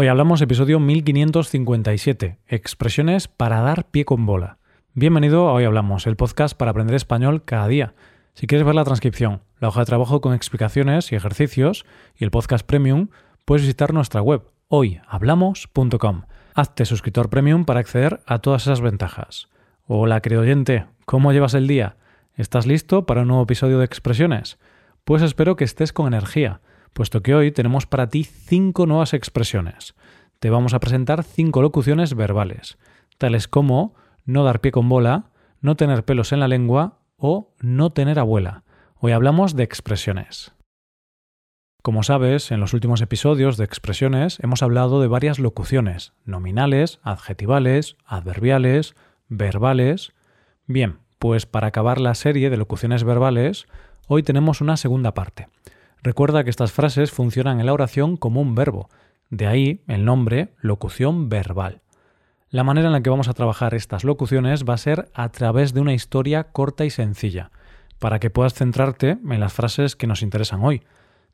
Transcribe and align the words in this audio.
Hoy 0.00 0.06
hablamos 0.06 0.40
episodio 0.40 0.80
1557, 0.80 2.38
expresiones 2.46 3.28
para 3.28 3.60
dar 3.60 3.90
pie 3.90 4.06
con 4.06 4.24
bola. 4.24 4.56
Bienvenido 4.94 5.46
a 5.46 5.52
Hoy 5.52 5.64
Hablamos, 5.64 6.06
el 6.06 6.16
podcast 6.16 6.56
para 6.56 6.70
aprender 6.70 6.96
español 6.96 7.44
cada 7.44 7.68
día. 7.68 7.92
Si 8.32 8.46
quieres 8.46 8.64
ver 8.64 8.74
la 8.74 8.84
transcripción, 8.84 9.42
la 9.58 9.68
hoja 9.68 9.80
de 9.80 9.84
trabajo 9.84 10.22
con 10.22 10.32
explicaciones 10.32 11.12
y 11.12 11.16
ejercicios 11.16 11.84
y 12.16 12.24
el 12.24 12.30
podcast 12.30 12.66
premium, 12.66 13.08
puedes 13.44 13.60
visitar 13.60 13.92
nuestra 13.92 14.22
web 14.22 14.44
hoyhablamos.com. 14.68 16.22
Hazte 16.54 16.86
suscriptor 16.86 17.28
premium 17.28 17.66
para 17.66 17.80
acceder 17.80 18.22
a 18.24 18.38
todas 18.38 18.62
esas 18.62 18.80
ventajas. 18.80 19.48
Hola, 19.86 20.22
querido 20.22 20.40
oyente, 20.40 20.86
¿cómo 21.04 21.30
llevas 21.30 21.52
el 21.52 21.66
día? 21.66 21.98
¿Estás 22.36 22.66
listo 22.66 23.04
para 23.04 23.20
un 23.20 23.28
nuevo 23.28 23.42
episodio 23.42 23.78
de 23.78 23.84
expresiones? 23.84 24.58
Pues 25.04 25.20
espero 25.20 25.56
que 25.56 25.64
estés 25.64 25.92
con 25.92 26.06
energía 26.06 26.62
puesto 26.92 27.22
que 27.22 27.34
hoy 27.34 27.52
tenemos 27.52 27.86
para 27.86 28.08
ti 28.08 28.24
cinco 28.24 28.86
nuevas 28.86 29.14
expresiones. 29.14 29.94
Te 30.38 30.50
vamos 30.50 30.74
a 30.74 30.80
presentar 30.80 31.22
cinco 31.22 31.62
locuciones 31.62 32.14
verbales, 32.14 32.78
tales 33.18 33.48
como 33.48 33.94
no 34.24 34.44
dar 34.44 34.60
pie 34.60 34.72
con 34.72 34.88
bola, 34.88 35.30
no 35.60 35.76
tener 35.76 36.04
pelos 36.04 36.32
en 36.32 36.40
la 36.40 36.48
lengua 36.48 36.98
o 37.16 37.54
no 37.60 37.90
tener 37.90 38.18
abuela. 38.18 38.64
Hoy 38.96 39.12
hablamos 39.12 39.54
de 39.56 39.64
expresiones. 39.64 40.52
Como 41.82 42.02
sabes, 42.02 42.50
en 42.50 42.60
los 42.60 42.74
últimos 42.74 43.00
episodios 43.00 43.56
de 43.56 43.64
expresiones 43.64 44.38
hemos 44.40 44.62
hablado 44.62 45.00
de 45.00 45.08
varias 45.08 45.38
locuciones, 45.38 46.12
nominales, 46.24 47.00
adjetivales, 47.02 47.96
adverbiales, 48.04 48.94
verbales. 49.28 50.12
Bien, 50.66 50.98
pues 51.18 51.46
para 51.46 51.68
acabar 51.68 51.98
la 52.00 52.14
serie 52.14 52.50
de 52.50 52.58
locuciones 52.58 53.04
verbales, 53.04 53.66
hoy 54.08 54.22
tenemos 54.22 54.60
una 54.60 54.76
segunda 54.76 55.14
parte. 55.14 55.48
Recuerda 56.02 56.44
que 56.44 56.50
estas 56.50 56.72
frases 56.72 57.10
funcionan 57.10 57.60
en 57.60 57.66
la 57.66 57.74
oración 57.74 58.16
como 58.16 58.40
un 58.40 58.54
verbo, 58.54 58.88
de 59.28 59.46
ahí 59.46 59.82
el 59.86 60.04
nombre 60.04 60.54
locución 60.60 61.28
verbal. 61.28 61.82
La 62.48 62.64
manera 62.64 62.88
en 62.88 62.92
la 62.92 63.02
que 63.02 63.10
vamos 63.10 63.28
a 63.28 63.34
trabajar 63.34 63.74
estas 63.74 64.02
locuciones 64.02 64.64
va 64.64 64.74
a 64.74 64.78
ser 64.78 65.10
a 65.14 65.28
través 65.28 65.72
de 65.72 65.80
una 65.80 65.92
historia 65.92 66.44
corta 66.44 66.84
y 66.84 66.90
sencilla, 66.90 67.50
para 67.98 68.18
que 68.18 68.30
puedas 68.30 68.54
centrarte 68.54 69.18
en 69.22 69.40
las 69.40 69.52
frases 69.52 69.94
que 69.94 70.06
nos 70.06 70.22
interesan 70.22 70.64
hoy. 70.64 70.82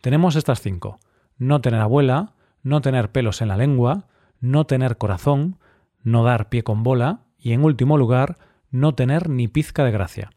Tenemos 0.01 0.37
estas 0.37 0.61
cinco. 0.61 0.99
No 1.39 1.61
tener 1.61 1.81
abuela, 1.81 2.35
no 2.63 2.81
tener 2.81 3.13
pelos 3.13 3.41
en 3.41 3.49
la 3.49 3.57
lengua, 3.57 4.09
no 4.41 4.67
tener 4.67 4.99
corazón, 4.99 5.59
no 6.03 6.25
dar 6.25 6.49
pie 6.49 6.65
con 6.65 6.83
bola 6.83 7.21
y 7.39 7.53
en 7.53 7.65
último 7.65 7.97
lugar, 7.97 8.37
no 8.71 8.95
tener 8.95 9.31
ni 9.31 9.49
pizca 9.49 9.85
de 9.85 9.93
gracia. 9.93 10.31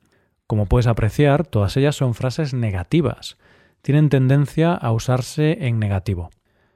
Como 0.47 0.67
puedes 0.67 0.87
apreciar, 0.87 1.45
todas 1.45 1.75
ellas 1.77 1.95
son 1.95 2.13
frases 2.13 2.53
negativas, 2.53 3.37
tienen 3.81 4.09
tendencia 4.09 4.73
a 4.73 4.91
usarse 4.91 5.65
en 5.67 5.79
negativo. 5.79 6.29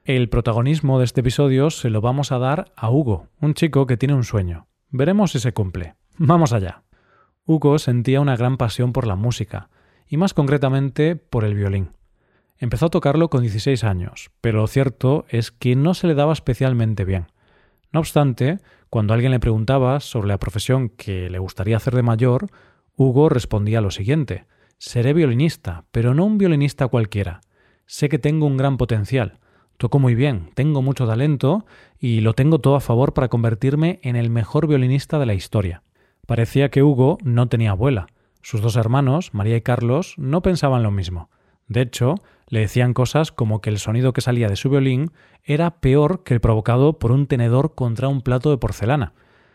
El 0.04 0.28
protagonismo 0.28 0.98
de 0.98 1.06
este 1.06 1.20
episodio 1.20 1.70
se 1.70 1.90
lo 1.90 2.00
vamos 2.00 2.32
a 2.32 2.38
dar 2.38 2.72
a 2.76 2.90
Hugo, 2.90 3.28
un 3.40 3.54
chico 3.54 3.86
que 3.86 3.96
tiene 3.96 4.14
un 4.14 4.24
sueño. 4.24 4.66
Veremos 4.90 5.32
si 5.32 5.40
se 5.40 5.52
cumple. 5.52 5.94
Vamos 6.18 6.52
allá. 6.52 6.82
Hugo 7.46 7.78
sentía 7.78 8.20
una 8.20 8.36
gran 8.36 8.56
pasión 8.56 8.92
por 8.92 9.06
la 9.06 9.16
música, 9.16 9.68
y 10.06 10.16
más 10.16 10.34
concretamente 10.34 11.16
por 11.16 11.44
el 11.44 11.54
violín. 11.54 11.90
Empezó 12.58 12.86
a 12.86 12.90
tocarlo 12.90 13.28
con 13.30 13.42
16 13.42 13.84
años, 13.84 14.30
pero 14.40 14.60
lo 14.60 14.66
cierto 14.66 15.24
es 15.28 15.50
que 15.50 15.76
no 15.76 15.94
se 15.94 16.06
le 16.06 16.14
daba 16.14 16.32
especialmente 16.32 17.04
bien. 17.04 17.26
No 17.92 18.00
obstante, 18.00 18.58
cuando 18.90 19.14
alguien 19.14 19.32
le 19.32 19.40
preguntaba 19.40 20.00
sobre 20.00 20.28
la 20.28 20.38
profesión 20.38 20.88
que 20.88 21.30
le 21.30 21.38
gustaría 21.38 21.76
hacer 21.76 21.94
de 21.94 22.02
mayor, 22.02 22.48
Hugo 22.96 23.28
respondía 23.28 23.80
lo 23.80 23.90
siguiente 23.90 24.46
Seré 24.78 25.12
violinista, 25.12 25.84
pero 25.92 26.14
no 26.14 26.24
un 26.24 26.38
violinista 26.38 26.88
cualquiera. 26.88 27.40
Sé 27.86 28.08
que 28.08 28.18
tengo 28.18 28.46
un 28.46 28.56
gran 28.56 28.76
potencial. 28.76 29.38
Toco 29.76 29.98
muy 29.98 30.14
bien, 30.14 30.50
tengo 30.54 30.82
mucho 30.82 31.06
talento 31.06 31.66
y 31.98 32.20
lo 32.20 32.34
tengo 32.34 32.60
todo 32.60 32.76
a 32.76 32.80
favor 32.80 33.12
para 33.12 33.28
convertirme 33.28 34.00
en 34.02 34.16
el 34.16 34.30
mejor 34.30 34.66
violinista 34.66 35.18
de 35.18 35.26
la 35.26 35.34
historia. 35.34 35.82
Parecía 36.26 36.70
que 36.70 36.82
Hugo 36.82 37.18
no 37.22 37.48
tenía 37.48 37.70
abuela. 37.70 38.06
Sus 38.42 38.60
dos 38.60 38.76
hermanos, 38.76 39.32
María 39.32 39.56
y 39.56 39.62
Carlos, 39.62 40.14
no 40.16 40.42
pensaban 40.42 40.82
lo 40.82 40.90
mismo. 40.90 41.30
De 41.66 41.80
hecho, 41.80 42.16
le 42.48 42.60
decían 42.60 42.94
cosas 42.94 43.32
como 43.32 43.60
que 43.60 43.70
el 43.70 43.78
sonido 43.78 44.12
que 44.12 44.20
salía 44.20 44.48
de 44.48 44.56
su 44.56 44.70
violín 44.70 45.12
era 45.42 45.80
peor 45.80 46.24
que 46.24 46.34
el 46.34 46.40
provocado 46.40 46.98
por 46.98 47.10
un 47.10 47.26
tenedor 47.26 47.74
contra 47.74 48.08
un 48.08 48.20
plato 48.20 48.50
de 48.50 48.58
porcelana. 48.58 49.12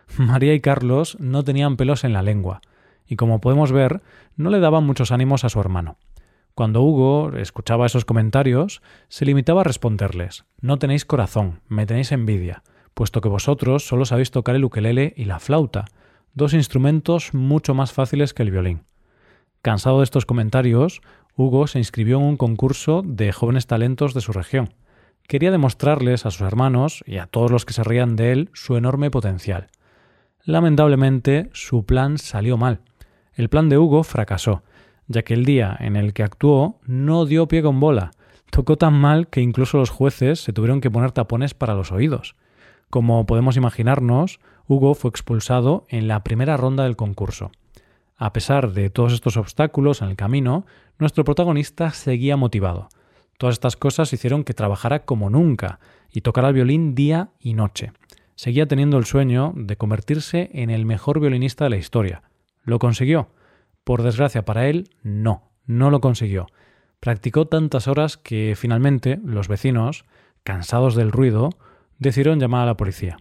María 0.17 0.53
y 0.53 0.59
Carlos 0.59 1.17
no 1.19 1.43
tenían 1.43 1.77
pelos 1.77 2.03
en 2.03 2.13
la 2.13 2.23
lengua 2.23 2.61
y 3.09 3.15
como 3.15 3.41
podemos 3.41 3.71
ver, 3.71 4.01
no 4.37 4.51
le 4.51 4.59
daban 4.59 4.85
muchos 4.85 5.11
ánimos 5.11 5.43
a 5.43 5.49
su 5.49 5.59
hermano. 5.59 5.97
Cuando 6.53 6.81
Hugo 6.81 7.31
escuchaba 7.35 7.85
esos 7.85 8.05
comentarios, 8.05 8.81
se 9.07 9.25
limitaba 9.25 9.61
a 9.61 9.63
responderles 9.63 10.45
No 10.61 10.77
tenéis 10.77 11.05
corazón, 11.05 11.61
me 11.67 11.85
tenéis 11.85 12.11
envidia, 12.11 12.63
puesto 12.93 13.19
que 13.19 13.29
vosotros 13.29 13.87
solo 13.87 14.05
sabéis 14.05 14.29
tocar 14.29 14.55
el 14.55 14.65
ukelele 14.65 15.13
y 15.17 15.25
la 15.25 15.39
flauta, 15.39 15.85
dos 16.33 16.53
instrumentos 16.53 17.33
mucho 17.33 17.73
más 17.73 17.93
fáciles 17.93 18.33
que 18.33 18.43
el 18.43 18.51
violín. 18.51 18.83
Cansado 19.61 19.99
de 19.99 20.03
estos 20.03 20.25
comentarios, 20.25 21.01
Hugo 21.35 21.67
se 21.67 21.79
inscribió 21.79 22.17
en 22.17 22.23
un 22.23 22.37
concurso 22.37 23.01
de 23.05 23.31
jóvenes 23.31 23.65
talentos 23.65 24.13
de 24.13 24.21
su 24.21 24.33
región. 24.33 24.73
Quería 25.27 25.51
demostrarles 25.51 26.25
a 26.25 26.31
sus 26.31 26.41
hermanos 26.41 27.03
y 27.07 27.17
a 27.17 27.25
todos 27.25 27.51
los 27.51 27.65
que 27.65 27.73
se 27.73 27.83
reían 27.83 28.15
de 28.15 28.33
él 28.33 28.49
su 28.53 28.77
enorme 28.77 29.09
potencial. 29.09 29.67
Lamentablemente, 30.43 31.49
su 31.53 31.85
plan 31.85 32.17
salió 32.17 32.57
mal. 32.57 32.81
El 33.39 33.47
plan 33.47 33.69
de 33.69 33.77
Hugo 33.77 34.03
fracasó, 34.03 34.63
ya 35.07 35.21
que 35.21 35.33
el 35.33 35.45
día 35.45 35.73
en 35.79 35.95
el 35.95 36.11
que 36.11 36.23
actuó 36.23 36.77
no 36.85 37.25
dio 37.25 37.47
pie 37.47 37.63
con 37.63 37.79
bola. 37.79 38.11
Tocó 38.51 38.75
tan 38.75 38.93
mal 38.95 39.29
que 39.29 39.39
incluso 39.39 39.77
los 39.77 39.89
jueces 39.89 40.41
se 40.41 40.51
tuvieron 40.51 40.81
que 40.81 40.91
poner 40.91 41.13
tapones 41.13 41.53
para 41.53 41.73
los 41.73 41.93
oídos. 41.93 42.35
Como 42.89 43.25
podemos 43.25 43.55
imaginarnos, 43.55 44.41
Hugo 44.67 44.93
fue 44.93 45.09
expulsado 45.09 45.85
en 45.87 46.09
la 46.09 46.21
primera 46.21 46.57
ronda 46.57 46.83
del 46.83 46.97
concurso. 46.97 47.51
A 48.17 48.33
pesar 48.33 48.73
de 48.73 48.89
todos 48.89 49.13
estos 49.13 49.37
obstáculos 49.37 50.01
en 50.01 50.09
el 50.09 50.17
camino, 50.17 50.65
nuestro 50.97 51.23
protagonista 51.23 51.91
seguía 51.91 52.35
motivado. 52.35 52.89
Todas 53.37 53.53
estas 53.53 53.77
cosas 53.77 54.11
hicieron 54.11 54.43
que 54.43 54.53
trabajara 54.53 55.05
como 55.05 55.29
nunca 55.29 55.79
y 56.11 56.19
tocara 56.19 56.49
el 56.49 56.55
violín 56.55 56.93
día 56.93 57.29
y 57.39 57.53
noche. 57.53 57.93
Seguía 58.35 58.67
teniendo 58.67 58.97
el 58.97 59.05
sueño 59.05 59.53
de 59.55 59.77
convertirse 59.77 60.49
en 60.51 60.69
el 60.69 60.85
mejor 60.85 61.21
violinista 61.21 61.63
de 61.63 61.69
la 61.69 61.77
historia, 61.77 62.23
¿Lo 62.69 62.77
consiguió? 62.77 63.29
Por 63.83 64.03
desgracia 64.03 64.45
para 64.45 64.67
él, 64.67 64.91
no, 65.01 65.49
no 65.65 65.89
lo 65.89 66.01
consiguió. 66.01 66.45
Practicó 66.99 67.47
tantas 67.47 67.87
horas 67.87 68.15
que 68.15 68.53
finalmente 68.55 69.19
los 69.25 69.47
vecinos, 69.47 70.05
cansados 70.43 70.93
del 70.93 71.11
ruido, 71.11 71.49
decidieron 71.97 72.39
llamar 72.39 72.61
a 72.61 72.65
la 72.67 72.77
policía. 72.77 73.17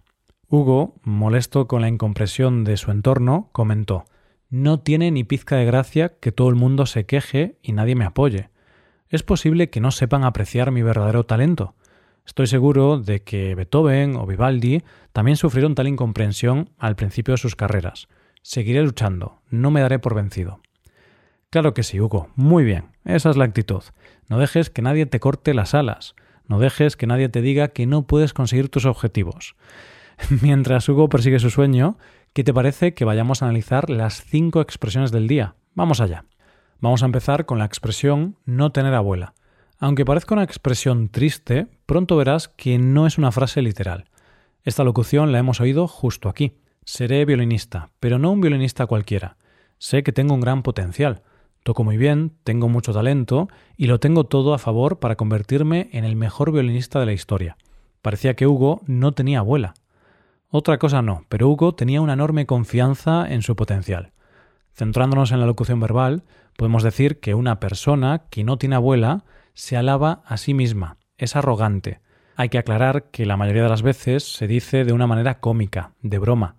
Hugo, 0.49 0.93
molesto 1.01 1.67
con 1.67 1.81
la 1.81 1.87
incompresión 1.87 2.63
de 2.63 2.77
su 2.77 2.91
entorno, 2.91 3.49
comentó 3.51 4.05
No 4.51 4.81
tiene 4.81 5.09
ni 5.09 5.23
pizca 5.23 5.55
de 5.55 5.65
gracia 5.65 6.19
que 6.19 6.31
todo 6.31 6.49
el 6.49 6.55
mundo 6.55 6.85
se 6.85 7.07
queje 7.07 7.57
y 7.63 7.71
nadie 7.71 7.95
me 7.95 8.05
apoye. 8.05 8.51
Es 9.07 9.23
posible 9.23 9.71
que 9.71 9.81
no 9.81 9.89
sepan 9.89 10.25
apreciar 10.25 10.69
mi 10.69 10.83
verdadero 10.83 11.25
talento. 11.25 11.73
Estoy 12.23 12.45
seguro 12.45 12.99
de 12.99 13.23
que 13.23 13.55
Beethoven 13.55 14.15
o 14.15 14.27
Vivaldi 14.27 14.83
también 15.11 15.37
sufrieron 15.37 15.73
tal 15.73 15.87
incomprensión 15.87 16.69
al 16.77 16.95
principio 16.95 17.33
de 17.33 17.39
sus 17.39 17.55
carreras. 17.55 18.07
Seguiré 18.41 18.81
luchando, 18.81 19.41
no 19.49 19.71
me 19.71 19.81
daré 19.81 19.99
por 19.99 20.15
vencido. 20.15 20.61
Claro 21.49 21.73
que 21.73 21.83
sí, 21.83 21.99
Hugo, 21.99 22.29
muy 22.35 22.63
bien, 22.63 22.91
esa 23.05 23.29
es 23.29 23.37
la 23.37 23.45
actitud. 23.45 23.83
No 24.27 24.37
dejes 24.39 24.69
que 24.69 24.81
nadie 24.81 25.05
te 25.05 25.19
corte 25.19 25.53
las 25.53 25.73
alas, 25.73 26.15
no 26.47 26.59
dejes 26.59 26.95
que 26.95 27.07
nadie 27.07 27.29
te 27.29 27.41
diga 27.41 27.69
que 27.69 27.85
no 27.85 28.07
puedes 28.07 28.33
conseguir 28.33 28.69
tus 28.69 28.85
objetivos. 28.85 29.55
Mientras 30.41 30.87
Hugo 30.89 31.09
persigue 31.09 31.39
su 31.39 31.49
sueño, 31.49 31.97
¿qué 32.33 32.43
te 32.43 32.53
parece 32.53 32.93
que 32.93 33.05
vayamos 33.05 33.41
a 33.41 33.45
analizar 33.45 33.89
las 33.89 34.23
cinco 34.23 34.61
expresiones 34.61 35.11
del 35.11 35.27
día? 35.27 35.55
Vamos 35.75 36.01
allá. 36.01 36.25
Vamos 36.79 37.03
a 37.03 37.07
empezar 37.07 37.45
con 37.45 37.59
la 37.59 37.65
expresión 37.65 38.37
no 38.45 38.71
tener 38.71 38.93
abuela. 38.93 39.33
Aunque 39.79 40.05
parezca 40.05 40.35
una 40.35 40.43
expresión 40.43 41.09
triste, 41.09 41.67
pronto 41.85 42.15
verás 42.17 42.47
que 42.49 42.77
no 42.77 43.07
es 43.07 43.17
una 43.17 43.31
frase 43.31 43.61
literal. 43.61 44.05
Esta 44.63 44.83
locución 44.83 45.31
la 45.31 45.39
hemos 45.39 45.61
oído 45.61 45.87
justo 45.87 46.29
aquí. 46.29 46.57
Seré 46.91 47.23
violinista, 47.23 47.91
pero 47.99 48.17
no 48.17 48.31
un 48.31 48.41
violinista 48.41 48.87
cualquiera. 48.87 49.37
Sé 49.77 50.01
que 50.01 50.11
tengo 50.11 50.33
un 50.33 50.41
gran 50.41 50.63
potencial. 50.63 51.21
Toco 51.61 51.83
muy 51.83 51.97
bien, 51.97 52.33
tengo 52.43 52.67
mucho 52.67 52.93
talento 52.93 53.47
y 53.77 53.85
lo 53.85 53.99
tengo 53.99 54.23
todo 54.23 54.55
a 54.55 54.57
favor 54.57 54.97
para 54.97 55.15
convertirme 55.15 55.89
en 55.93 56.03
el 56.03 56.15
mejor 56.15 56.51
violinista 56.51 56.99
de 56.99 57.05
la 57.05 57.13
historia. 57.13 57.57
Parecía 58.01 58.33
que 58.33 58.47
Hugo 58.47 58.81
no 58.87 59.11
tenía 59.11 59.37
abuela. 59.37 59.75
Otra 60.47 60.79
cosa 60.79 61.03
no, 61.03 61.25
pero 61.29 61.47
Hugo 61.47 61.75
tenía 61.75 62.01
una 62.01 62.13
enorme 62.13 62.47
confianza 62.47 63.31
en 63.31 63.43
su 63.43 63.55
potencial. 63.55 64.11
Centrándonos 64.73 65.31
en 65.31 65.41
la 65.41 65.45
locución 65.45 65.79
verbal, 65.79 66.23
podemos 66.57 66.81
decir 66.81 67.19
que 67.19 67.35
una 67.35 67.59
persona 67.59 68.23
que 68.31 68.43
no 68.43 68.57
tiene 68.57 68.77
abuela 68.77 69.25
se 69.53 69.77
alaba 69.77 70.23
a 70.25 70.37
sí 70.37 70.55
misma, 70.55 70.97
es 71.19 71.35
arrogante. 71.35 72.01
Hay 72.35 72.49
que 72.49 72.57
aclarar 72.57 73.11
que 73.11 73.27
la 73.27 73.37
mayoría 73.37 73.61
de 73.61 73.69
las 73.69 73.83
veces 73.83 74.23
se 74.23 74.47
dice 74.47 74.85
de 74.85 74.93
una 74.93 75.05
manera 75.05 75.39
cómica, 75.39 75.93
de 76.01 76.17
broma, 76.17 76.55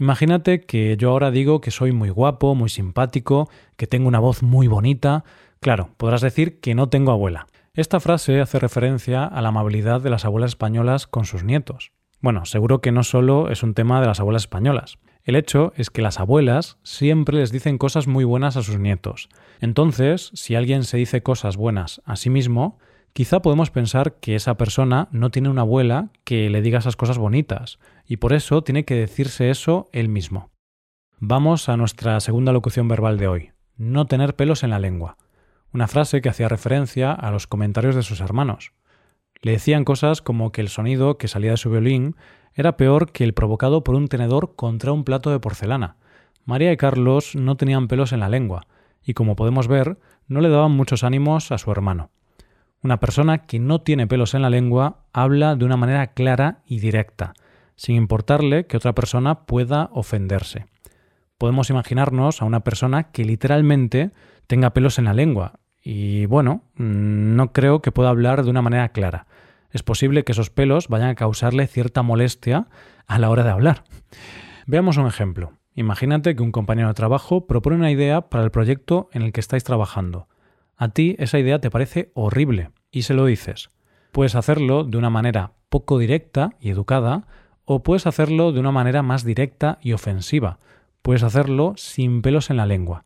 Imagínate 0.00 0.62
que 0.62 0.96
yo 0.96 1.10
ahora 1.10 1.30
digo 1.30 1.60
que 1.60 1.70
soy 1.70 1.92
muy 1.92 2.08
guapo, 2.08 2.54
muy 2.54 2.70
simpático, 2.70 3.50
que 3.76 3.86
tengo 3.86 4.08
una 4.08 4.18
voz 4.18 4.42
muy 4.42 4.66
bonita. 4.66 5.24
Claro, 5.60 5.90
podrás 5.98 6.22
decir 6.22 6.58
que 6.60 6.74
no 6.74 6.88
tengo 6.88 7.12
abuela. 7.12 7.46
Esta 7.74 8.00
frase 8.00 8.40
hace 8.40 8.58
referencia 8.58 9.26
a 9.26 9.42
la 9.42 9.50
amabilidad 9.50 10.00
de 10.00 10.08
las 10.08 10.24
abuelas 10.24 10.52
españolas 10.52 11.06
con 11.06 11.26
sus 11.26 11.44
nietos. 11.44 11.92
Bueno, 12.22 12.46
seguro 12.46 12.80
que 12.80 12.92
no 12.92 13.02
solo 13.02 13.50
es 13.50 13.62
un 13.62 13.74
tema 13.74 14.00
de 14.00 14.06
las 14.06 14.20
abuelas 14.20 14.44
españolas. 14.44 14.96
El 15.22 15.36
hecho 15.36 15.74
es 15.76 15.90
que 15.90 16.00
las 16.00 16.18
abuelas 16.18 16.78
siempre 16.82 17.36
les 17.36 17.52
dicen 17.52 17.76
cosas 17.76 18.06
muy 18.06 18.24
buenas 18.24 18.56
a 18.56 18.62
sus 18.62 18.78
nietos. 18.78 19.28
Entonces, 19.60 20.30
si 20.32 20.54
alguien 20.54 20.84
se 20.84 20.96
dice 20.96 21.22
cosas 21.22 21.58
buenas 21.58 22.00
a 22.06 22.16
sí 22.16 22.30
mismo, 22.30 22.78
quizá 23.12 23.40
podemos 23.40 23.70
pensar 23.70 24.14
que 24.20 24.34
esa 24.34 24.56
persona 24.56 25.08
no 25.10 25.30
tiene 25.30 25.48
una 25.48 25.62
abuela 25.62 26.10
que 26.24 26.50
le 26.50 26.62
diga 26.62 26.78
esas 26.78 26.96
cosas 26.96 27.18
bonitas, 27.18 27.78
y 28.06 28.16
por 28.16 28.32
eso 28.32 28.62
tiene 28.62 28.84
que 28.84 28.94
decirse 28.94 29.50
eso 29.50 29.88
él 29.92 30.08
mismo. 30.08 30.50
Vamos 31.18 31.68
a 31.68 31.76
nuestra 31.76 32.18
segunda 32.20 32.52
locución 32.52 32.88
verbal 32.88 33.18
de 33.18 33.28
hoy, 33.28 33.50
no 33.76 34.06
tener 34.06 34.36
pelos 34.36 34.62
en 34.62 34.70
la 34.70 34.78
lengua, 34.78 35.16
una 35.72 35.86
frase 35.86 36.20
que 36.20 36.28
hacía 36.28 36.48
referencia 36.48 37.12
a 37.12 37.30
los 37.30 37.46
comentarios 37.46 37.94
de 37.94 38.02
sus 38.02 38.20
hermanos. 38.20 38.72
Le 39.42 39.52
decían 39.52 39.84
cosas 39.84 40.22
como 40.22 40.52
que 40.52 40.60
el 40.60 40.68
sonido 40.68 41.18
que 41.18 41.28
salía 41.28 41.52
de 41.52 41.56
su 41.56 41.70
violín 41.70 42.16
era 42.54 42.76
peor 42.76 43.12
que 43.12 43.24
el 43.24 43.34
provocado 43.34 43.84
por 43.84 43.94
un 43.94 44.08
tenedor 44.08 44.54
contra 44.56 44.92
un 44.92 45.04
plato 45.04 45.30
de 45.30 45.40
porcelana. 45.40 45.96
María 46.44 46.72
y 46.72 46.76
Carlos 46.76 47.34
no 47.34 47.56
tenían 47.56 47.88
pelos 47.88 48.12
en 48.12 48.20
la 48.20 48.28
lengua, 48.28 48.66
y 49.02 49.14
como 49.14 49.36
podemos 49.36 49.68
ver, 49.68 49.98
no 50.26 50.40
le 50.40 50.48
daban 50.48 50.72
muchos 50.72 51.04
ánimos 51.04 51.52
a 51.52 51.58
su 51.58 51.70
hermano. 51.70 52.10
Una 52.82 52.98
persona 52.98 53.38
que 53.38 53.58
no 53.58 53.80
tiene 53.80 54.06
pelos 54.06 54.34
en 54.34 54.42
la 54.42 54.50
lengua 54.50 55.04
habla 55.12 55.56
de 55.56 55.64
una 55.64 55.76
manera 55.76 56.08
clara 56.08 56.62
y 56.66 56.80
directa, 56.80 57.34
sin 57.76 57.96
importarle 57.96 58.66
que 58.66 58.76
otra 58.76 58.94
persona 58.94 59.46
pueda 59.46 59.90
ofenderse. 59.92 60.66
Podemos 61.38 61.70
imaginarnos 61.70 62.42
a 62.42 62.44
una 62.44 62.60
persona 62.60 63.10
que 63.12 63.24
literalmente 63.24 64.10
tenga 64.46 64.70
pelos 64.70 64.98
en 64.98 65.06
la 65.06 65.14
lengua, 65.14 65.60
y 65.82 66.26
bueno, 66.26 66.64
no 66.74 67.52
creo 67.52 67.80
que 67.80 67.92
pueda 67.92 68.10
hablar 68.10 68.44
de 68.44 68.50
una 68.50 68.62
manera 68.62 68.90
clara 68.90 69.26
es 69.72 69.82
posible 69.82 70.24
que 70.24 70.32
esos 70.32 70.50
pelos 70.50 70.88
vayan 70.88 71.10
a 71.10 71.14
causarle 71.14 71.66
cierta 71.66 72.02
molestia 72.02 72.66
a 73.06 73.18
la 73.18 73.30
hora 73.30 73.44
de 73.44 73.50
hablar. 73.50 73.84
Veamos 74.66 74.96
un 74.96 75.06
ejemplo. 75.06 75.52
Imagínate 75.74 76.34
que 76.34 76.42
un 76.42 76.52
compañero 76.52 76.88
de 76.88 76.94
trabajo 76.94 77.46
propone 77.46 77.76
una 77.76 77.90
idea 77.90 78.28
para 78.28 78.44
el 78.44 78.50
proyecto 78.50 79.08
en 79.12 79.22
el 79.22 79.32
que 79.32 79.40
estáis 79.40 79.64
trabajando. 79.64 80.28
A 80.80 80.88
ti 80.88 81.14
esa 81.18 81.38
idea 81.38 81.58
te 81.58 81.70
parece 81.70 82.10
horrible 82.14 82.70
y 82.90 83.02
se 83.02 83.12
lo 83.12 83.26
dices. 83.26 83.68
Puedes 84.12 84.34
hacerlo 84.34 84.82
de 84.82 84.96
una 84.96 85.10
manera 85.10 85.52
poco 85.68 85.98
directa 85.98 86.56
y 86.58 86.70
educada 86.70 87.26
o 87.66 87.82
puedes 87.82 88.06
hacerlo 88.06 88.50
de 88.50 88.60
una 88.60 88.72
manera 88.72 89.02
más 89.02 89.22
directa 89.22 89.78
y 89.82 89.92
ofensiva. 89.92 90.58
Puedes 91.02 91.22
hacerlo 91.22 91.74
sin 91.76 92.22
pelos 92.22 92.48
en 92.48 92.56
la 92.56 92.64
lengua. 92.64 93.04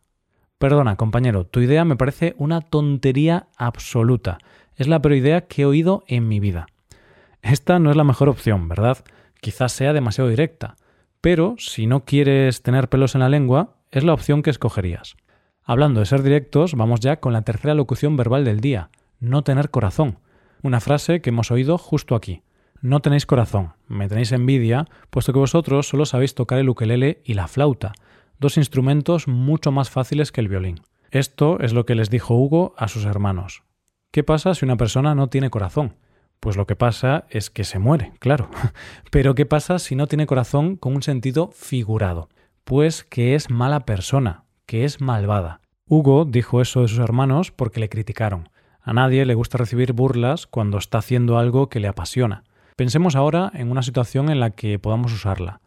Perdona, 0.57 0.95
compañero, 0.95 1.45
tu 1.47 1.59
idea 1.59 1.83
me 1.83 1.97
parece 1.97 2.33
una 2.37 2.61
tontería 2.61 3.47
absoluta. 3.57 4.37
Es 4.77 4.87
la 4.87 5.01
peor 5.01 5.15
idea 5.15 5.41
que 5.41 5.63
he 5.63 5.65
oído 5.65 6.05
en 6.07 6.29
mi 6.29 6.39
vida. 6.39 6.67
Esta 7.41 7.77
no 7.77 7.91
es 7.91 7.97
la 7.97 8.05
mejor 8.05 8.29
opción, 8.29 8.69
¿verdad? 8.69 9.03
Quizás 9.41 9.73
sea 9.73 9.91
demasiado 9.91 10.29
directa, 10.29 10.77
pero 11.19 11.55
si 11.57 11.87
no 11.87 12.05
quieres 12.05 12.61
tener 12.61 12.87
pelos 12.87 13.15
en 13.15 13.19
la 13.19 13.27
lengua, 13.27 13.75
es 13.91 14.05
la 14.05 14.13
opción 14.13 14.43
que 14.43 14.49
escogerías. 14.49 15.17
Hablando 15.67 15.99
de 15.99 16.05
ser 16.05 16.21
directos, 16.21 16.75
vamos 16.75 16.99
ya 16.99 17.19
con 17.19 17.33
la 17.33 17.41
tercera 17.41 17.73
locución 17.73 18.15
verbal 18.15 18.45
del 18.45 18.59
día, 18.59 18.91
no 19.19 19.43
tener 19.43 19.71
corazón. 19.71 20.19
Una 20.61 20.79
frase 20.79 21.21
que 21.21 21.31
hemos 21.31 21.49
oído 21.49 21.79
justo 21.79 22.13
aquí. 22.13 22.43
No 22.81 22.99
tenéis 22.99 23.25
corazón, 23.25 23.73
me 23.87 24.07
tenéis 24.07 24.31
envidia, 24.31 24.85
puesto 25.09 25.33
que 25.33 25.39
vosotros 25.39 25.87
solo 25.87 26.05
sabéis 26.05 26.35
tocar 26.35 26.59
el 26.59 26.69
ukelele 26.69 27.23
y 27.25 27.33
la 27.33 27.47
flauta, 27.47 27.93
dos 28.39 28.57
instrumentos 28.57 29.27
mucho 29.27 29.71
más 29.71 29.89
fáciles 29.89 30.31
que 30.31 30.41
el 30.41 30.49
violín. 30.49 30.81
Esto 31.09 31.59
es 31.59 31.73
lo 31.73 31.83
que 31.87 31.95
les 31.95 32.11
dijo 32.11 32.35
Hugo 32.35 32.75
a 32.77 32.87
sus 32.87 33.05
hermanos. 33.05 33.63
¿Qué 34.11 34.23
pasa 34.23 34.53
si 34.53 34.65
una 34.65 34.77
persona 34.77 35.15
no 35.15 35.29
tiene 35.29 35.49
corazón? 35.49 35.95
Pues 36.39 36.57
lo 36.57 36.67
que 36.67 36.75
pasa 36.75 37.25
es 37.31 37.49
que 37.49 37.63
se 37.63 37.79
muere, 37.79 38.13
claro. 38.19 38.51
Pero 39.09 39.33
¿qué 39.33 39.47
pasa 39.47 39.79
si 39.79 39.95
no 39.95 40.05
tiene 40.05 40.27
corazón 40.27 40.75
con 40.75 40.93
un 40.93 41.01
sentido 41.01 41.49
figurado? 41.51 42.29
Pues 42.65 43.03
que 43.03 43.33
es 43.33 43.49
mala 43.49 43.79
persona, 43.79 44.44
que 44.65 44.85
es 44.85 45.01
malvada. 45.01 45.61
Hugo 45.87 46.25
dijo 46.25 46.61
eso 46.61 46.81
de 46.81 46.87
sus 46.87 46.99
hermanos 46.99 47.51
porque 47.51 47.79
le 47.79 47.89
criticaron. 47.89 48.49
A 48.81 48.93
nadie 48.93 49.25
le 49.25 49.35
gusta 49.35 49.57
recibir 49.57 49.93
burlas 49.93 50.47
cuando 50.47 50.77
está 50.77 50.99
haciendo 50.99 51.37
algo 51.37 51.69
que 51.69 51.79
le 51.79 51.87
apasiona. 51.87 52.43
Pensemos 52.75 53.15
ahora 53.15 53.51
en 53.53 53.71
una 53.71 53.83
situación 53.83 54.29
en 54.29 54.39
la 54.39 54.51
que 54.51 54.79
podamos 54.79 55.13
usarla. 55.13 55.61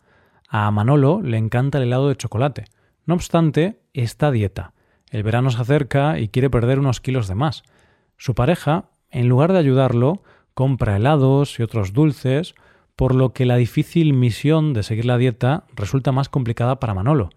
A 0.49 0.71
Manolo 0.71 1.21
le 1.23 1.37
encanta 1.37 1.79
el 1.79 1.85
helado 1.85 2.09
de 2.09 2.17
chocolate. 2.17 2.65
No 3.07 3.15
obstante, 3.15 3.81
está 3.93 4.31
dieta. 4.31 4.73
El 5.11 5.23
verano 5.23 5.51
se 5.51 5.61
acerca 5.61 6.19
y 6.19 6.29
quiere 6.29 6.51
perder 6.51 6.79
unos 6.79 7.01
kilos 7.01 7.29
de 7.29 7.35
más. 7.35 7.63
Su 8.17 8.35
pareja, 8.35 8.91
en 9.11 9.29
lugar 9.29 9.53
de 9.53 9.59
ayudarlo, 9.59 10.23
compra 10.55 10.97
helados 10.97 11.59
y 11.59 11.63
otros 11.63 11.93
dulces, 11.93 12.55
por 12.97 13.15
lo 13.15 13.33
que 13.33 13.47
la 13.47 13.57
difícil 13.57 14.13
misión 14.13 14.75
de 14.75 14.83
seguir 14.83 15.05
la 15.05 15.19
dieta 15.19 15.65
resulta 15.75 16.13
más 16.13 16.29
complicada 16.29 16.81
para 16.81 16.95
Manolo. 16.95 17.31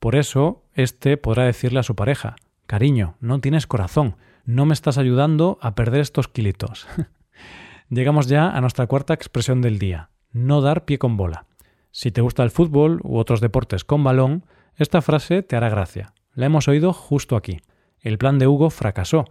Por 0.00 0.14
eso, 0.14 0.62
éste 0.78 1.16
podrá 1.16 1.44
decirle 1.44 1.80
a 1.80 1.82
su 1.82 1.94
pareja 1.94 2.36
Cariño, 2.66 3.16
no 3.20 3.40
tienes 3.40 3.66
corazón, 3.66 4.16
no 4.44 4.66
me 4.66 4.74
estás 4.74 4.98
ayudando 4.98 5.58
a 5.62 5.74
perder 5.74 6.00
estos 6.00 6.28
kilitos. 6.28 6.86
Llegamos 7.88 8.26
ya 8.26 8.50
a 8.50 8.60
nuestra 8.60 8.86
cuarta 8.86 9.14
expresión 9.14 9.62
del 9.62 9.78
día, 9.78 10.10
no 10.32 10.60
dar 10.60 10.84
pie 10.84 10.98
con 10.98 11.16
bola. 11.16 11.46
Si 11.90 12.10
te 12.10 12.20
gusta 12.20 12.42
el 12.42 12.50
fútbol 12.50 13.00
u 13.02 13.16
otros 13.16 13.40
deportes 13.40 13.84
con 13.84 14.04
balón, 14.04 14.44
esta 14.76 15.00
frase 15.00 15.42
te 15.42 15.56
hará 15.56 15.70
gracia. 15.70 16.12
La 16.34 16.46
hemos 16.46 16.68
oído 16.68 16.92
justo 16.92 17.36
aquí. 17.36 17.58
El 18.00 18.18
plan 18.18 18.38
de 18.38 18.46
Hugo 18.46 18.68
fracasó, 18.68 19.24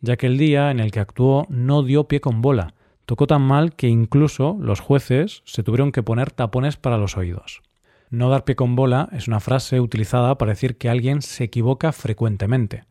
ya 0.00 0.16
que 0.16 0.26
el 0.26 0.36
día 0.36 0.72
en 0.72 0.80
el 0.80 0.90
que 0.90 1.00
actuó 1.00 1.46
no 1.48 1.84
dio 1.84 2.08
pie 2.08 2.20
con 2.20 2.42
bola, 2.42 2.74
tocó 3.06 3.28
tan 3.28 3.42
mal 3.42 3.74
que 3.76 3.88
incluso 3.88 4.56
los 4.60 4.80
jueces 4.80 5.42
se 5.44 5.62
tuvieron 5.62 5.92
que 5.92 6.02
poner 6.02 6.32
tapones 6.32 6.76
para 6.76 6.98
los 6.98 7.16
oídos. 7.16 7.62
No 8.10 8.28
dar 8.28 8.44
pie 8.44 8.56
con 8.56 8.74
bola 8.74 9.08
es 9.12 9.28
una 9.28 9.38
frase 9.38 9.80
utilizada 9.80 10.36
para 10.36 10.50
decir 10.50 10.76
que 10.76 10.88
alguien 10.88 11.22
se 11.22 11.44
equivoca 11.44 11.92
frecuentemente, 11.92 12.82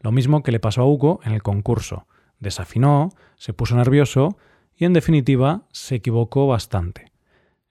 lo 0.00 0.12
mismo 0.12 0.44
que 0.44 0.52
le 0.52 0.60
pasó 0.60 0.82
a 0.82 0.86
Hugo 0.86 1.18
en 1.24 1.32
el 1.32 1.42
concurso. 1.42 2.06
Desafinó, 2.38 3.10
se 3.36 3.52
puso 3.52 3.74
nervioso 3.74 4.38
y 4.76 4.84
en 4.84 4.92
definitiva 4.92 5.62
se 5.72 5.96
equivocó 5.96 6.46
bastante. 6.46 7.10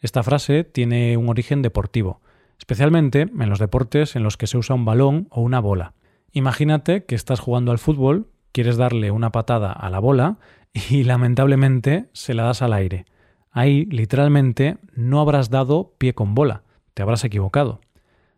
Esta 0.01 0.21
frase 0.21 0.65
tiene 0.65 1.15
un 1.15 1.29
origen 1.29 1.61
deportivo, 1.61 2.19
especialmente 2.59 3.21
en 3.21 3.49
los 3.49 3.59
deportes 3.59 4.17
en 4.17 4.23
los 4.23 4.35
que 4.35 4.47
se 4.47 4.57
usa 4.57 4.75
un 4.75 4.83
balón 4.83 5.27
o 5.31 5.41
una 5.41 5.61
bola. 5.61 5.93
Imagínate 6.33 7.05
que 7.05 7.15
estás 7.15 7.39
jugando 7.39 7.71
al 7.71 7.79
fútbol 7.79 8.27
quieres 8.51 8.75
darle 8.75 9.11
una 9.11 9.31
patada 9.31 9.71
a 9.71 9.89
la 9.89 9.99
bola 9.99 10.39
y 10.73 11.03
lamentablemente 11.05 12.09
se 12.11 12.33
la 12.33 12.43
das 12.43 12.61
al 12.61 12.73
aire. 12.73 13.05
Ahí, 13.49 13.85
literalmente, 13.85 14.77
no 14.93 15.21
habrás 15.21 15.49
dado 15.49 15.93
pie 15.97 16.13
con 16.13 16.35
bola, 16.35 16.63
te 16.97 17.03
habrás 17.03 17.23
equivocado. 17.23 17.79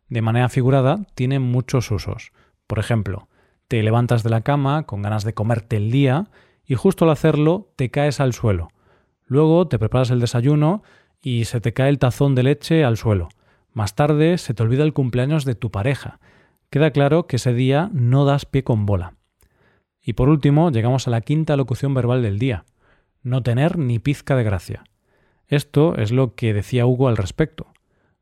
De 0.10 0.22
manera 0.22 0.50
figurada, 0.50 1.06
tiene 1.16 1.40
muchos 1.40 1.92
usos. 1.92 2.34
Por 2.68 2.78
ejemplo, 2.78 3.30
te 3.70 3.82
levantas 3.82 4.22
de 4.22 4.30
la 4.30 4.42
cama 4.42 4.84
con 4.84 5.02
ganas 5.02 5.24
de 5.24 5.34
comerte 5.34 5.78
el 5.78 5.92
día 5.92 6.28
y 6.66 6.76
justo 6.76 7.06
al 7.06 7.12
hacerlo 7.12 7.72
te 7.78 7.90
caes 7.90 8.20
al 8.20 8.34
suelo. 8.34 8.68
Luego 9.26 9.70
te 9.70 9.80
preparas 9.80 10.10
el 10.10 10.20
desayuno 10.20 10.84
y 11.22 11.46
se 11.46 11.62
te 11.62 11.72
cae 11.72 11.88
el 11.88 12.00
tazón 12.00 12.36
de 12.36 12.44
leche 12.44 12.84
al 12.84 12.98
suelo. 12.98 13.30
Más 13.72 13.96
tarde 13.96 14.38
se 14.38 14.54
te 14.54 14.62
olvida 14.62 14.84
el 14.84 14.92
cumpleaños 14.92 15.46
de 15.46 15.56
tu 15.56 15.72
pareja. 15.72 16.20
Queda 16.70 16.92
claro 16.92 17.28
que 17.28 17.38
ese 17.38 17.54
día 17.54 17.90
no 17.94 18.26
das 18.26 18.46
pie 18.46 18.66
con 18.66 18.86
bola. 18.86 19.14
Y 20.04 20.14
por 20.14 20.28
último, 20.28 20.70
llegamos 20.70 21.08
a 21.08 21.12
la 21.12 21.22
quinta 21.22 21.56
locución 21.56 21.94
verbal 21.94 22.22
del 22.24 22.40
día. 22.40 22.66
No 23.24 23.42
tener 23.42 23.78
ni 23.78 24.00
pizca 24.00 24.36
de 24.36 24.44
gracia. 24.44 24.84
Esto 25.48 25.96
es 25.96 26.12
lo 26.12 26.36
que 26.36 26.54
decía 26.54 26.86
Hugo 26.86 27.08
al 27.08 27.16
respecto. 27.16 27.69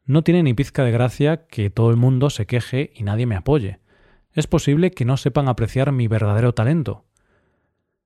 No 0.08 0.24
tiene 0.24 0.42
ni 0.42 0.54
pizca 0.54 0.86
de 0.86 0.92
gracia 0.92 1.48
que 1.48 1.70
todo 1.70 1.92
el 1.92 1.98
mundo 1.98 2.30
se 2.30 2.46
queje 2.46 2.92
y 2.96 3.04
nadie 3.04 3.26
me 3.26 3.36
apoye. 3.36 3.82
Es 4.32 4.48
posible 4.48 4.92
que 4.92 5.04
no 5.04 5.18
sepan 5.18 5.50
apreciar 5.50 5.92
mi 5.92 6.08
verdadero 6.08 6.54
talento. 6.54 7.04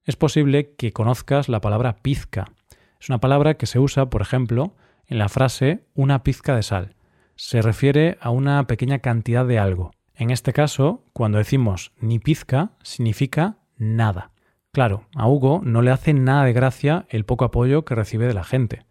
Es 0.04 0.16
posible 0.16 0.74
que 0.74 0.94
conozcas 0.94 1.48
la 1.48 1.62
palabra 1.62 1.98
pizca. 2.02 2.54
Es 3.00 3.10
una 3.10 3.20
palabra 3.20 3.54
que 3.54 3.68
se 3.68 3.78
usa, 3.78 4.10
por 4.10 4.24
ejemplo, 4.24 4.76
en 5.06 5.20
la 5.20 5.30
frase 5.30 5.86
una 5.94 6.24
pizca 6.24 6.56
de 6.56 6.64
sal. 6.64 6.96
Se 7.36 7.62
refiere 7.62 8.18
a 8.20 8.32
una 8.32 8.66
pequeña 8.66 8.98
cantidad 9.00 9.46
de 9.46 9.60
algo. 9.60 9.92
En 10.16 10.32
este 10.32 10.54
caso, 10.54 11.06
cuando 11.14 11.38
decimos 11.38 11.92
ni 12.00 12.18
pizca, 12.18 12.72
significa 12.82 13.60
nada. 13.78 14.32
Claro, 14.72 15.06
a 15.16 15.28
Hugo 15.28 15.62
no 15.64 15.84
le 15.84 15.92
hace 15.92 16.14
nada 16.14 16.46
de 16.46 16.54
gracia 16.54 17.06
el 17.10 17.26
poco 17.26 17.46
apoyo 17.46 17.86
que 17.86 17.94
recibe 17.94 18.26
de 18.26 18.34
la 18.34 18.44
gente. 18.44 18.86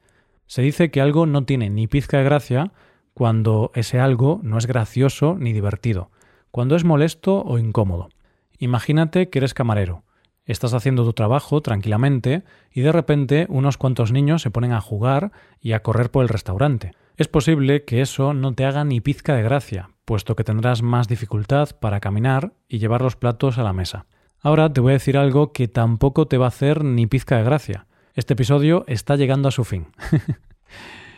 Se 0.46 0.62
dice 0.62 0.92
que 0.92 1.00
algo 1.00 1.26
no 1.26 1.44
tiene 1.44 1.70
ni 1.70 1.88
pizca 1.88 2.18
de 2.18 2.24
gracia 2.24 2.72
cuando 3.14 3.70
ese 3.74 4.00
algo 4.00 4.40
no 4.42 4.58
es 4.58 4.66
gracioso 4.66 5.36
ni 5.38 5.52
divertido, 5.52 6.10
cuando 6.50 6.76
es 6.76 6.84
molesto 6.84 7.42
o 7.42 7.58
incómodo. 7.58 8.08
Imagínate 8.58 9.30
que 9.30 9.38
eres 9.38 9.54
camarero. 9.54 10.04
Estás 10.44 10.74
haciendo 10.74 11.04
tu 11.04 11.12
trabajo 11.12 11.60
tranquilamente 11.60 12.42
y 12.72 12.80
de 12.80 12.92
repente 12.92 13.46
unos 13.48 13.76
cuantos 13.76 14.12
niños 14.12 14.42
se 14.42 14.50
ponen 14.50 14.72
a 14.72 14.80
jugar 14.80 15.32
y 15.60 15.72
a 15.72 15.82
correr 15.82 16.10
por 16.10 16.22
el 16.22 16.28
restaurante. 16.28 16.92
Es 17.16 17.28
posible 17.28 17.84
que 17.84 18.00
eso 18.00 18.34
no 18.34 18.54
te 18.54 18.64
haga 18.64 18.84
ni 18.84 19.00
pizca 19.00 19.34
de 19.34 19.42
gracia, 19.42 19.90
puesto 20.04 20.34
que 20.34 20.44
tendrás 20.44 20.82
más 20.82 21.06
dificultad 21.06 21.70
para 21.78 22.00
caminar 22.00 22.54
y 22.68 22.78
llevar 22.78 23.02
los 23.02 23.16
platos 23.16 23.58
a 23.58 23.62
la 23.62 23.72
mesa. 23.72 24.06
Ahora 24.40 24.72
te 24.72 24.80
voy 24.80 24.92
a 24.92 24.94
decir 24.94 25.18
algo 25.18 25.52
que 25.52 25.68
tampoco 25.68 26.26
te 26.26 26.38
va 26.38 26.46
a 26.46 26.48
hacer 26.48 26.82
ni 26.82 27.06
pizca 27.06 27.36
de 27.36 27.44
gracia. 27.44 27.86
Este 28.14 28.32
episodio 28.32 28.84
está 28.88 29.16
llegando 29.16 29.48
a 29.48 29.52
su 29.52 29.64
fin. 29.64 29.88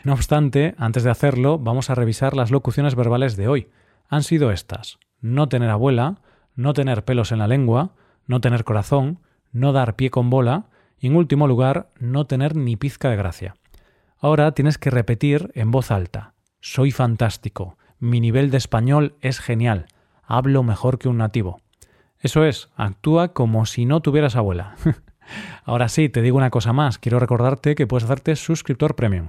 no 0.05 0.15
obstante, 0.15 0.75
antes 0.79 1.05
de 1.05 1.11
hacerlo, 1.11 1.59
vamos 1.59 1.91
a 1.91 1.95
revisar 1.95 2.35
las 2.35 2.51
locuciones 2.51 2.95
verbales 2.95 3.37
de 3.37 3.49
hoy. 3.49 3.69
Han 4.09 4.23
sido 4.23 4.51
estas. 4.51 4.99
No 5.21 5.49
tener 5.49 5.71
abuela, 5.71 6.21
no 6.55 6.73
tener 6.73 7.05
pelos 7.05 7.33
en 7.33 7.39
la 7.39 7.49
lengua, 7.49 7.95
no 8.27 8.41
tener 8.41 8.65
corazón, 8.65 9.21
no 9.53 9.73
dar 9.73 9.97
pie 9.97 10.11
con 10.11 10.31
bola 10.31 10.67
y 10.99 11.07
en 11.07 11.17
último 11.17 11.47
lugar, 11.47 11.91
no 11.99 12.27
tener 12.27 12.57
ni 12.57 12.77
pizca 12.77 13.11
de 13.11 13.17
gracia. 13.17 13.55
Ahora 14.19 14.53
tienes 14.53 14.79
que 14.79 14.91
repetir 14.91 15.51
en 15.55 15.71
voz 15.71 15.91
alta. 15.91 16.35
Soy 16.61 16.93
fantástico. 16.93 17.77
Mi 17.99 18.21
nivel 18.21 18.51
de 18.51 18.59
español 18.59 19.17
es 19.21 19.41
genial. 19.41 19.87
Hablo 20.25 20.63
mejor 20.63 20.99
que 20.99 21.09
un 21.09 21.19
nativo. 21.19 21.61
Eso 22.19 22.45
es, 22.45 22.71
actúa 22.77 23.33
como 23.33 23.67
si 23.67 23.85
no 23.85 24.01
tuvieras 24.01 24.37
abuela. 24.37 24.77
Ahora 25.65 25.89
sí, 25.89 26.09
te 26.09 26.23
digo 26.23 26.37
una 26.37 26.51
cosa 26.51 26.73
más. 26.73 26.99
Quiero 26.99 27.19
recordarte 27.19 27.75
que 27.75 27.87
puedes 27.87 28.05
hacerte 28.05 28.37
suscriptor 28.37 28.95
premium. 28.95 29.29